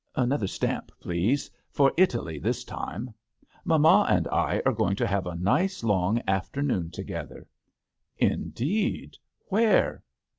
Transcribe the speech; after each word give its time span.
Another 0.15 0.47
stamp, 0.47 0.91
please; 0.99 1.47
for 1.69 1.93
Italy 1.95 2.39
this 2.39 2.63
time. 2.63 3.13
Mamma 3.63 4.07
and 4.09 4.27
I 4.29 4.59
are 4.65 4.73
going 4.73 4.95
to 4.95 5.05
have 5.05 5.27
a 5.27 5.35
nice 5.35 5.83
long 5.83 6.19
after 6.25 6.63
noon 6.63 6.89
together."" 6.89 7.45
Indeed! 8.31 9.15
Where 9.49 10.01